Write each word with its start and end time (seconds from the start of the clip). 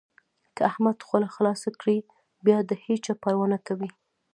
که 0.55 0.61
احمد 0.71 0.97
خوله 1.07 1.27
خلاصه 1.35 1.69
کړي؛ 1.79 1.97
بيا 2.45 2.57
د 2.65 2.71
هيچا 2.85 3.13
پروا 3.23 3.45
نه 3.53 3.59
کوي. 3.67 3.89